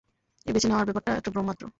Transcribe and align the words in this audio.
এই 0.45 0.53
বেছে 0.53 0.67
নেওয়ার 0.67 0.87
ব্যাপারটা 0.87 1.11
একটা 1.13 1.31
ভ্রম 1.33 1.45
মাত্র! 1.49 1.63